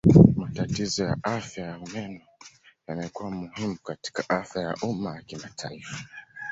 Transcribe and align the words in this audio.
Matatizo 0.41 1.03
ya 1.09 1.15
afya 1.37 1.63
ya 1.65 1.79
meno 1.93 2.21
yamekuwa 2.87 3.31
muhimu 3.31 3.75
katika 3.77 4.29
afya 4.29 4.61
ya 4.61 4.75
umma 4.89 5.15
ya 5.15 5.21
kimataifa. 5.21 5.97